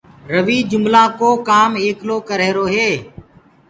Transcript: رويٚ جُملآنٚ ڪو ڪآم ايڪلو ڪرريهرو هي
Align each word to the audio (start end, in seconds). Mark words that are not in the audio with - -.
رويٚ 0.33 0.67
جُملآنٚ 0.71 1.15
ڪو 1.19 1.29
ڪآم 1.47 1.71
ايڪلو 1.83 2.15
ڪرريهرو 2.29 2.65
هي 2.75 2.89